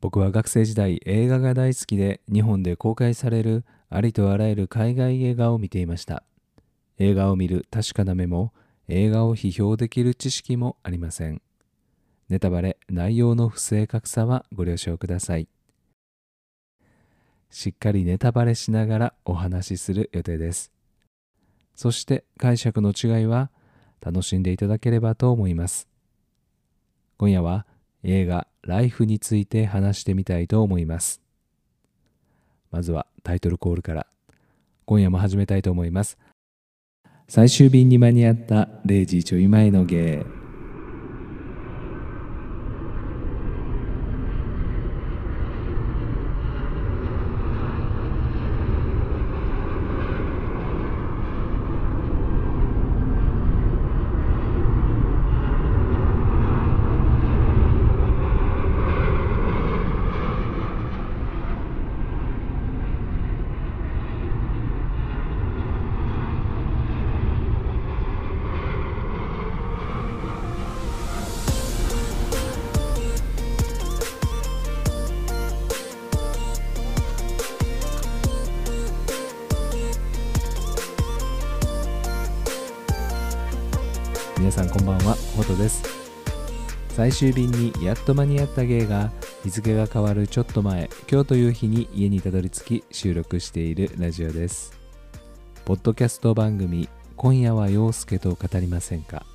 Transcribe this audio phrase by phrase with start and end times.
[0.00, 6.22] 僕は学生時代映画が大好きで日本で公開されるありとあらゆる海外映画を見ていました。
[6.98, 8.52] 映画を見る確かな目も
[8.86, 11.42] 映画を批評できる知識もありません。
[12.28, 15.48] ネタバレ内容の不正確さはご了承ください。
[17.50, 20.70] しっかりネタバレしながらお話しする予定です。
[21.74, 23.50] そして解釈の違いは
[24.00, 25.88] 楽しんでいただければと思います。
[27.16, 27.66] 今夜は
[28.10, 31.20] 映画ライフについて話してみたいと思います。
[32.70, 34.06] まずはタイトルコールから
[34.84, 36.18] 今夜も始めたいと思います。
[37.28, 40.37] 最終便に間に合った0時ちょい前の芸。
[84.38, 85.82] 皆さんこんばんはホトです。
[86.90, 89.10] 最終便にやっと間に合った芸が
[89.42, 94.78] 日付が変わるちょっと前今日という日に家にたどり着き収録しているラジオです。
[95.64, 99.26] ポッドキャスト番組今夜は陽介と語りませんか。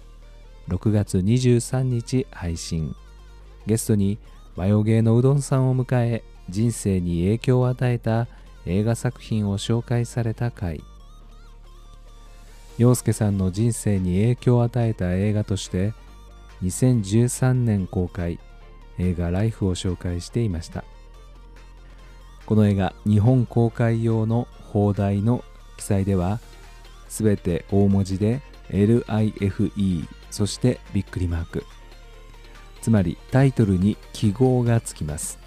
[0.70, 2.96] 6月23日配信。
[3.68, 4.20] ゲストに
[4.56, 8.28] マヨゲーのうどんさんを迎え人生に影響を与えた
[8.66, 10.82] 映画作品を紹介された回。
[12.78, 15.94] 洋介さんの人生に影響を与えた映画として
[16.64, 18.40] 2013年公開
[18.98, 20.84] 映画「ライフを紹介していました。
[22.46, 25.44] この映画日本公開用の放題の
[25.78, 26.40] 記載では
[27.10, 31.66] 全て大文字で LIFE そしてびっくりマーク。
[32.82, 35.40] つまりタイトルに記号がつきます。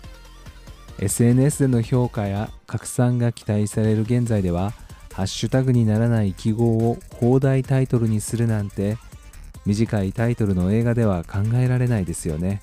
[0.99, 4.73] SNS での評価や拡散が期待される現在では
[5.17, 8.99] ハッシュタグにならない記号を放題タイトルにするなんて
[9.65, 12.61] 短いタイトルの映画では考えられないですよね。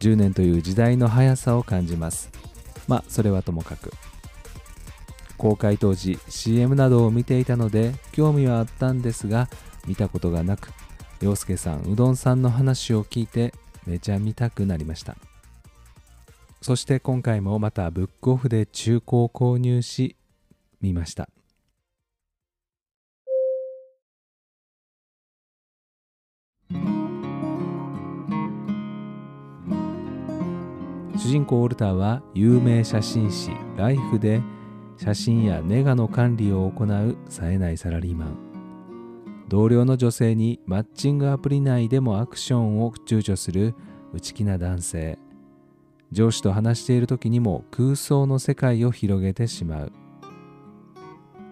[0.00, 2.30] 10年という時代の速さを感じます。
[2.88, 3.92] まあそれはともかく。
[5.36, 9.48] 公開当時 CM などを見ていたので興味はあったんですが
[9.86, 10.72] 見たことがなく
[11.20, 13.54] 洋介さんうどんさんの話を聞いて
[13.86, 15.16] めちゃ見たくなりました。
[16.60, 20.16] そして今回もまたブックオフで中古を購入し
[20.80, 21.28] 見ました。
[31.16, 34.40] 主人公オルターは有名写真誌ライフで
[34.96, 38.36] 写真やネガの管理を行う冴えないサラリーマン。
[39.48, 43.74] 同僚の女性にマッチングアプリ内でもアクションを躊躇する
[44.12, 45.18] 内気な男性。
[46.12, 49.92] 上司と話している時にも空想の世界を広げてしまう。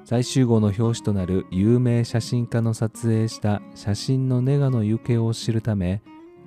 [0.09, 6.00] 最終号の表紙となる有名写真家の撮影した写真のネガの行方を知るため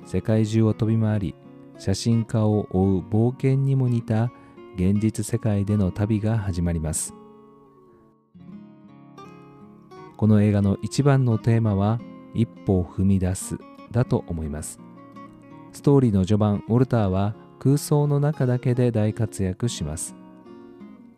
[0.05, 1.35] 世界中を飛び回り
[1.77, 4.31] 写真家を追う冒険にも似た
[4.77, 7.13] 現実世界での旅が始まります。
[10.15, 11.99] この映画の一番のテーマは
[12.33, 13.57] 一歩を踏み出す
[13.91, 14.79] だと思います。
[15.73, 20.15] ストーリーの序盤ウォルターは空想の中だけで大活躍します。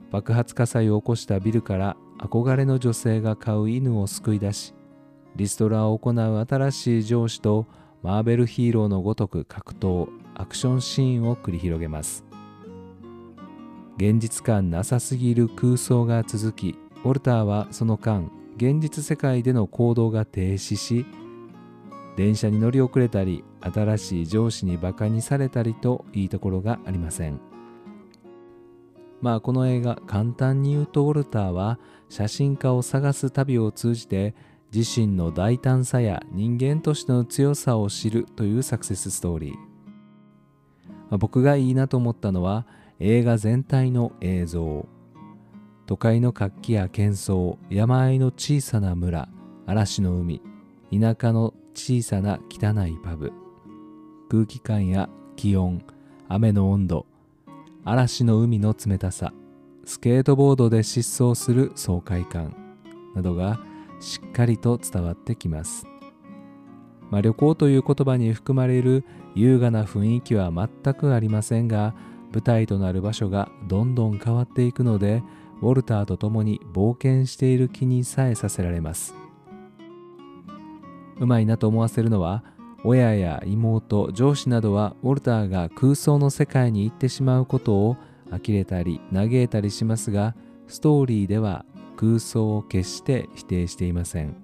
[0.10, 4.74] 爆発火災を起こしたビルから憧れの女性が飼う犬を救い出し
[5.36, 7.68] リストラを行う新しい上司と
[8.04, 12.26] マーベルヒーローのごとく格闘アクションシーンを繰り広げます。
[13.98, 21.06] 現実感なさすぎる空想が続きウォルターはその間現実世界での行動が停止し
[22.18, 27.51] 電車に乗り遅れたり新しい上司にバカにされたりといいところがありません。
[29.22, 31.80] まあこの映画簡単に言うとウォルターは
[32.10, 34.36] 写真家を探す旅を通じて
[34.74, 39.62] 自身の大胆さや人間としての強さを知るというサクセスストーリー、ま
[41.12, 42.66] あ、僕がいいなと思ったのは
[43.00, 44.88] 映画全体の映像。
[45.88, 49.28] 都会の活気や喧騒山あいの小さな村
[49.66, 50.42] 嵐の海
[50.90, 53.34] 田舎の小さな汚いパブ。
[54.30, 55.84] 空気感や気温
[56.30, 57.06] 雨の温度
[57.84, 59.34] 嵐の海の冷たさ
[59.86, 62.56] スケートボードで疾走する爽快感
[63.16, 63.60] などが
[64.00, 65.88] しっかりと伝わってきます。
[67.10, 69.04] まあ、旅行という言葉に含まれる
[69.36, 71.94] 優雅な雰囲気は全くありませんが
[72.32, 75.24] 舞台となる場所がどんどん変わっていくので
[75.62, 79.16] ウォルターと共に冒険している気にさえさせられます。
[81.20, 82.44] うまいなと思わせるのは
[82.84, 87.98] 親や妹上司などはウォルターが空想の世界に行ってしまうことを
[88.32, 90.36] 呆れたり嘆いたりしますが
[90.68, 94.36] ストーリーでは空想を決して否定していません。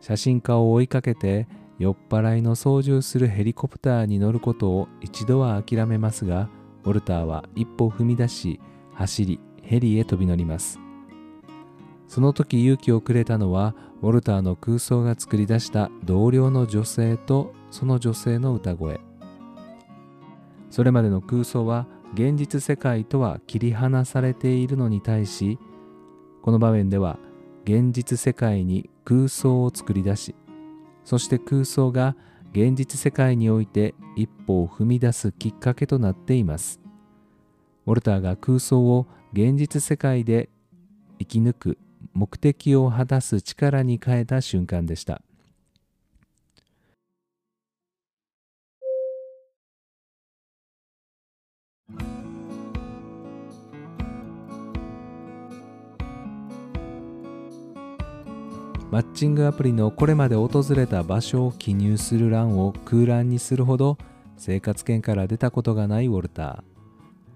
[0.00, 1.46] 写真家を追いかけて
[1.78, 6.48] 酔っ払いの操縦するヘリコプターに乗ることを一度は諦めますが
[6.84, 8.60] ウォルターは一歩踏み出し
[8.94, 10.87] 走りヘリへ飛び乗ります。
[12.08, 19.00] その時勇気をくれたのはウォルターの空想が作り出した同僚の女性とその女性の歌声。
[20.70, 25.58] それまでの空想は現実世界とは切り離されているのに対し
[26.42, 27.18] この場面では
[27.64, 30.34] 現実世界に空想を作り出し
[31.04, 32.16] そして空想が
[32.52, 36.80] 現実世界において一歩を踏み出すきっかけとなっています。
[37.86, 40.48] ウォルターが空想を現実世界で
[41.18, 41.78] 生き抜く
[42.12, 45.22] 目的を果たす力に変えた瞬間でした。
[58.90, 63.98] マッチングアプリのこれまで訪れた場所を記入する欄を空欄にするほど
[64.38, 66.62] 生活圏から出たことがないウォルター。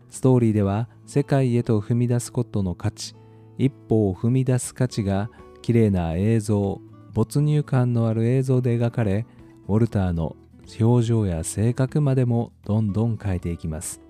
[0.09, 3.15] ストーリーでは世界へと踏み出すことの価値。
[3.59, 6.81] 一歩を踏み出す価値が綺麗な映像
[7.13, 9.27] 没入感のある映像で描かれ
[9.69, 10.37] ウォルターの
[10.81, 14.01] 表情や性格までもどんどん変えていきます。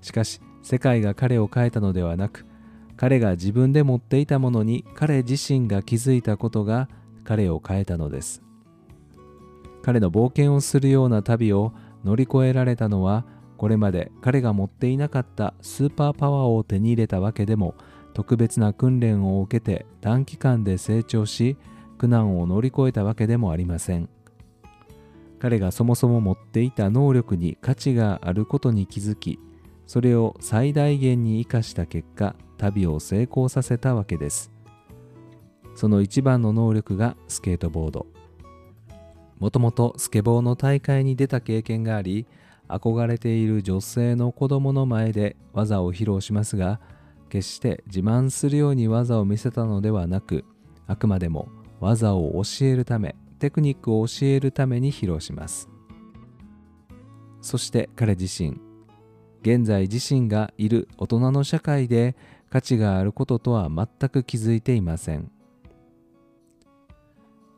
[0.00, 2.44] しかし世界が彼を変えたのではなく
[2.96, 6.88] 彼が自分で持っていたものに彼自身が気づいたことが
[7.24, 8.42] 彼を変えたのです。
[9.82, 11.72] 彼の冒険をするような旅を
[12.04, 13.24] 乗り越えられたのは
[13.58, 17.74] これまで彼が持っていなかったスーパーパワーを手に入れたわけでも
[18.14, 21.56] 特別な訓練を受けて短期間で成長し
[21.98, 24.08] 苦難を乗り越えたわけでもありません。
[25.40, 29.38] 彼がそもそも持っていた能力に価値があることに気づき
[29.86, 34.52] それを最大限に生かした結果旅を成功させたわけです。
[35.74, 38.06] その一番の能力がスケートボード。
[39.38, 42.26] もともとスケボーの大会に出た経験があり
[42.68, 46.80] 憧れている女性の子供の前で技を披露しますが
[47.28, 50.44] 決して自慢するように技を見せたのではなく
[50.86, 51.48] あくまでも
[51.80, 55.68] 技を教えるためテクニックを教えるために披露します。
[57.40, 58.60] そして彼自身
[59.42, 62.16] 現在自身がいる大人の社会で
[62.50, 65.30] 価値があることとは全く気づいていません。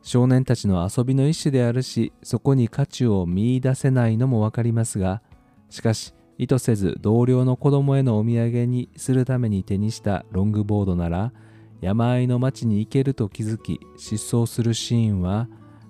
[0.02, 5.22] 少年たちの遊びの一種であるしそこに価値を見いだせないのも分かりますが
[5.68, 11.32] しかし意図せず同僚の子供へのお土産にするために手にしたロングボードなら
[11.80, 15.48] 山あいの町に行けると気づき失踪するシーンは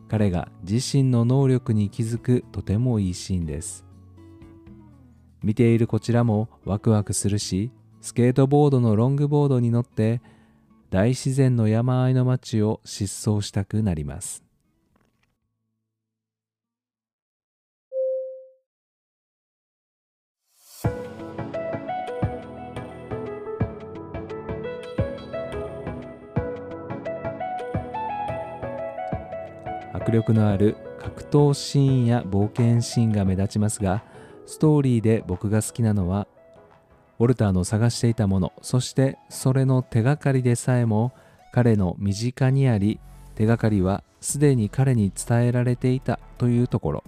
[0.09, 3.85] 彼が自身の能力に気づくとてもいいシーンです。
[5.43, 7.71] 見ているこちらもワクワクするし
[8.01, 10.21] スケートボードのロングボードに乗って
[10.91, 13.03] 大自然の山あいの街を疾
[13.33, 14.43] 走したくなります。
[29.93, 34.03] 迫力のある格闘シーンや冒険シーンが目立ちますが
[34.45, 36.27] ストーリーで僕が好きなのは
[37.21, 41.13] ウォルターの探していたものそしてそれの手がかりでさえも
[41.53, 42.99] 彼の身近にあり
[43.37, 47.05] 手がかりはすでに彼に伝えられていたというところ。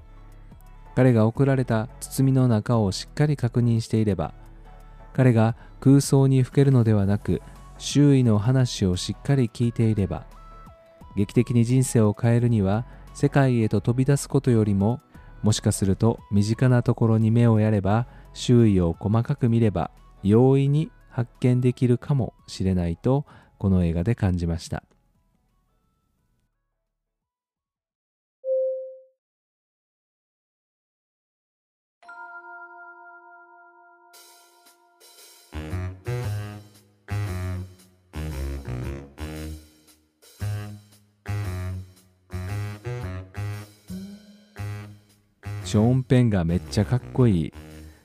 [0.94, 4.34] 彼が送られた包みの中をしっかり確認していれば
[5.14, 7.40] 彼が空想にふけるのではなく
[7.78, 10.26] 周囲の話をしっかり聞いていれば
[11.16, 15.00] 劇的に人生を変えるには世界へと飛び出すことよりも
[15.42, 19.90] もしかすると身近なところに目をやれば周囲を細かく見れば
[20.22, 23.26] 容易に発見できるかもしれないと
[23.58, 24.82] この映画で感じました。
[45.64, 47.52] ショーン・ペンがめっちゃかっこいい。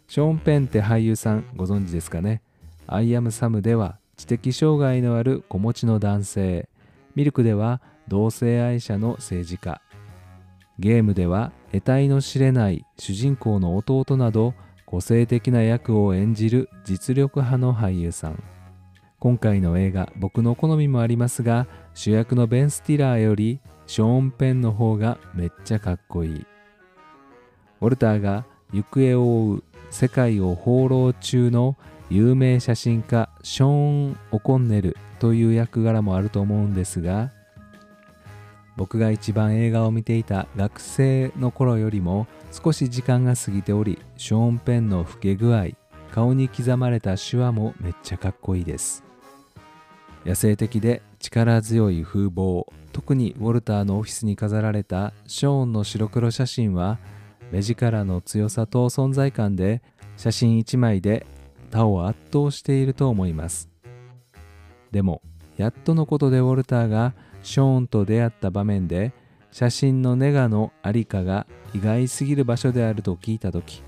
[0.08, 2.42] ショーン・ペンって俳優さんご存知ですかね？
[2.88, 6.70] アイアム・サムでは知的障害のある子持ちの男性。
[7.14, 9.82] ミルクでは同性愛者の政治家。
[10.80, 14.54] ゲームでは得体の知れない主人公の弟など
[14.86, 18.42] 個性的な役を演じる実力派の俳優さん。
[19.20, 26.46] 今回の映画僕の好みもありますが主役のベン・スティラーよりショーン・ペンの方がめっちゃかっこいい。
[27.82, 31.78] ウォルターが行方を追う世界を放浪中の
[32.10, 37.32] 有名写真家ショーン・オコンネルという役柄もあると思うんですが
[38.76, 45.68] 僕が一番映画を見ていた学生の頃よりも少し時間が過ぎておりショーン・ペンの老け具合
[46.12, 49.04] 顔に刻まれた手話もめっちゃかっこいいです。
[50.26, 57.00] 野生的で力強い風貌特にウォルターのオフィスに飾られたショーンの白黒写真は
[57.52, 59.82] 目力の強さと存在感で
[60.18, 61.26] 写真1枚で
[61.72, 63.70] 他を圧倒していると思います。
[64.92, 65.22] でも
[65.58, 67.14] やっとのことでウォルターが
[67.44, 69.14] ショーンと出会った場面で
[69.52, 73.84] 写真のネガのありかが意外すぎる場所であると聞いた時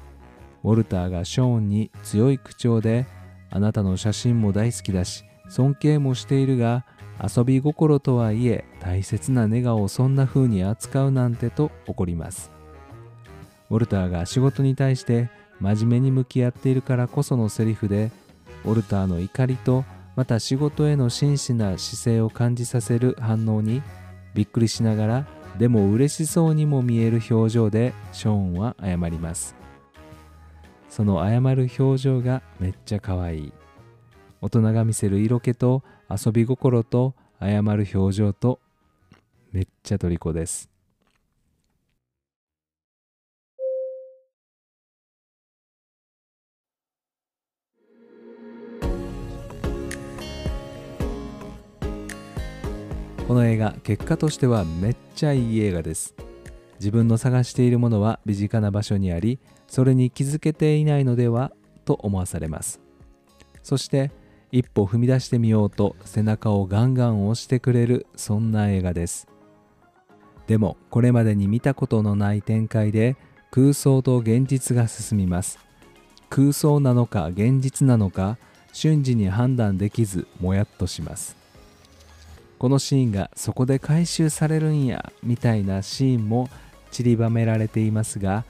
[0.64, 3.06] ウォルターがショーンに強い口調で
[3.50, 6.86] あなたの写真も大好きだし尊敬もしているが
[7.22, 12.59] 遊び心とはいえ大切なネガをそんな風に扱うなんてと怒ります。
[13.70, 18.12] ウォルターが仕事に対して真面目に向き合っているからこそのセリフで
[18.66, 19.86] ウォルターの怒りと
[20.16, 23.82] また仕事への真摯な姿勢を感じさせる反応に
[24.34, 29.56] びっくりしながらでも嬉しそうにも見える表情でショーンは謝ります。
[30.90, 33.54] その謝る表情がめっちゃ可愛い。
[34.42, 38.60] 大人が見せる色気と遊び心と謝る表情と
[39.52, 40.79] めっちゃ虜です。
[53.40, 56.14] の映画結果としてはめっちゃいい映画です。
[56.80, 61.52] 自分の探しているものは身近な場所にありそれに気づけていないのでは
[61.86, 62.82] と思わされます。
[63.64, 64.12] そして
[64.52, 69.28] 一歩踏み出してみようと背中をガンガン押してくれるそんな映画です。
[70.48, 73.16] でもこれまでに見たことのない展開で
[73.52, 75.60] 空想と現実が進みます。
[76.30, 78.38] 空想なのか現実なのか
[78.74, 81.39] 瞬時に判断できずもやっとします。
[82.60, 86.50] このシーンがそこで回収されるんやみたいなシーンも
[86.92, 88.46] 散りばめられていますが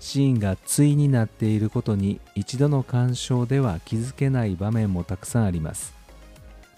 [0.00, 6.02] シーンが対になっていることに一度の鑑賞では気づけない場面もたくさんあります。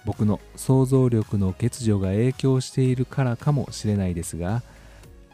[0.04, 4.62] 僕の想像力の欠如が影響しているからかもしれないですが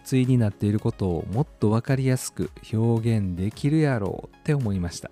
[0.08, 5.10] 対になっていることをもっと分かりやすく表現できるやろうって思いました、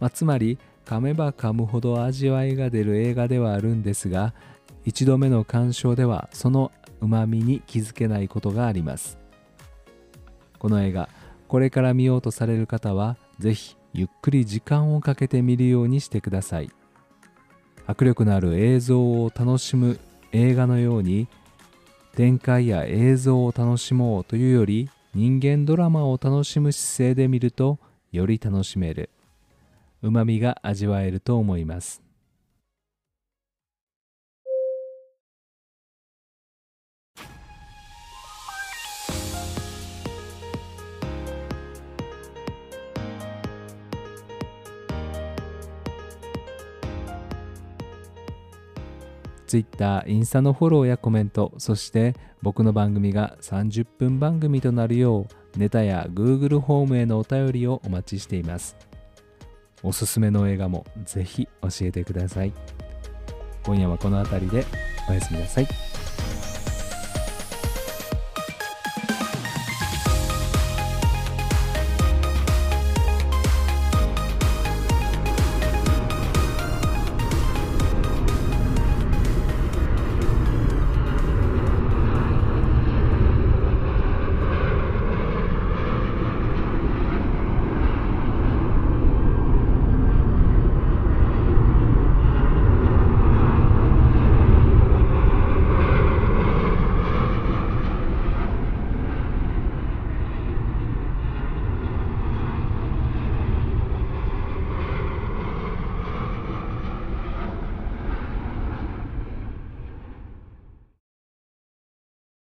[0.00, 4.32] まあ、つまり噛めば噛むほど味わいが出る映画ではあるんですが
[4.88, 9.18] 一度目の鑑賞ではそのうまみに気づけないことがあります。
[10.58, 11.10] この映画
[11.46, 16.70] これから見ようとされる方はぜひゆっくり時間をかけて見るようにしてください。
[17.86, 20.00] 迫力のある映像を楽しむ
[20.32, 21.28] 映画のように
[22.16, 27.78] 展開や映像を楽しもうというより人間ドラマを楽しむ姿勢で見ると
[28.10, 29.10] より楽しめる。
[30.00, 32.07] うまみが味わえると思います。
[49.48, 55.26] Twitter、インスタのフォローやコメント、そして僕の番組が30分番組となるよ
[55.56, 58.76] う、ネタや Google ホームへのお便りをお待ちしています。
[59.82, 62.52] おすすめの映画もぜひ教えてください。
[63.64, 64.66] 今夜はこの辺りで
[65.08, 65.87] おやすみなさい。